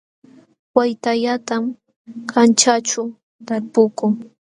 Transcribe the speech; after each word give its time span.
Waytallatam 0.77 1.63
kanćhaaćhu 2.31 3.01
talpukuu 3.45 4.11